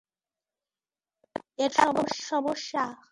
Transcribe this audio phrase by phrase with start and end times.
[1.59, 2.83] এটা তোমার সমস্যা।